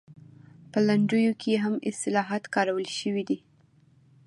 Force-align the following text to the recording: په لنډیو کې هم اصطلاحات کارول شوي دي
په 0.71 0.79
لنډیو 0.87 1.31
کې 1.41 1.61
هم 1.63 1.73
اصطلاحات 1.89 2.43
کارول 2.55 2.87
شوي 2.99 3.23
دي 3.29 3.37